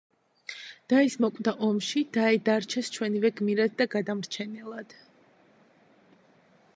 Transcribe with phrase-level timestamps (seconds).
[0.93, 4.99] და ის მოკვდა ომში დაე დარჩეს ჩვენივე გმირად და გადამრჩენელად.